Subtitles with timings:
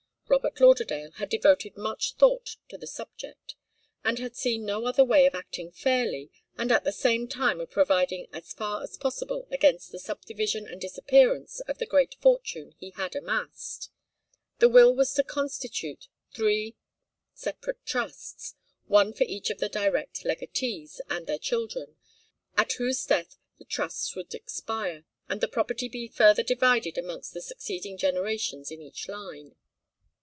[0.31, 3.55] Robert Lauderdale had devoted much thought to the subject,
[4.01, 7.69] and had seen no other way of acting fairly and at the same time of
[7.69, 12.91] providing as far as possible against the subdivision and disappearance of the great fortune he
[12.91, 13.89] had amassed.
[14.59, 16.77] The will was to constitute three
[17.33, 18.55] separate trusts,
[18.85, 21.97] one for each of the direct legatees and their children,
[22.55, 27.41] at whose death the trusts would expire, and the property be further divided amongst the
[27.41, 29.57] succeeding generations in each line.